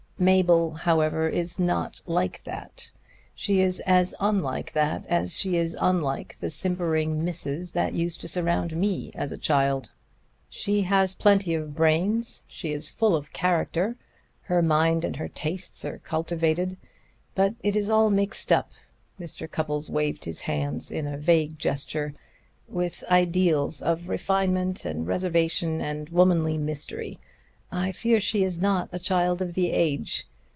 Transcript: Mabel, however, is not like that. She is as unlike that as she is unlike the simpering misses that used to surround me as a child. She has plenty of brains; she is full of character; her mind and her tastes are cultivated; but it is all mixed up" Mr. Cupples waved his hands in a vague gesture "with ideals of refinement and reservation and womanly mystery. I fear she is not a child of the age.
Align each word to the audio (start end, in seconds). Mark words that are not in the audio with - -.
Mabel, 0.21 0.69
however, 0.75 1.27
is 1.29 1.57
not 1.57 1.99
like 2.05 2.43
that. 2.43 2.91
She 3.33 3.59
is 3.59 3.79
as 3.87 4.13
unlike 4.19 4.71
that 4.73 5.07
as 5.07 5.35
she 5.35 5.57
is 5.57 5.75
unlike 5.81 6.37
the 6.37 6.51
simpering 6.51 7.25
misses 7.25 7.71
that 7.71 7.95
used 7.95 8.21
to 8.21 8.27
surround 8.27 8.75
me 8.77 9.09
as 9.15 9.31
a 9.31 9.37
child. 9.39 9.89
She 10.47 10.83
has 10.83 11.15
plenty 11.15 11.55
of 11.55 11.73
brains; 11.73 12.43
she 12.47 12.71
is 12.71 12.87
full 12.87 13.15
of 13.15 13.33
character; 13.33 13.95
her 14.41 14.61
mind 14.61 15.03
and 15.03 15.15
her 15.15 15.27
tastes 15.27 15.83
are 15.85 15.97
cultivated; 15.97 16.77
but 17.33 17.55
it 17.63 17.75
is 17.75 17.89
all 17.89 18.11
mixed 18.11 18.51
up" 18.51 18.73
Mr. 19.19 19.49
Cupples 19.49 19.89
waved 19.89 20.25
his 20.25 20.41
hands 20.41 20.91
in 20.91 21.07
a 21.07 21.17
vague 21.17 21.57
gesture 21.57 22.13
"with 22.67 23.03
ideals 23.09 23.81
of 23.81 24.07
refinement 24.07 24.85
and 24.85 25.07
reservation 25.07 25.81
and 25.81 26.09
womanly 26.09 26.59
mystery. 26.59 27.17
I 27.73 27.93
fear 27.93 28.19
she 28.19 28.43
is 28.43 28.59
not 28.59 28.89
a 28.91 28.99
child 28.99 29.41
of 29.41 29.53
the 29.53 29.71
age. 29.71 30.25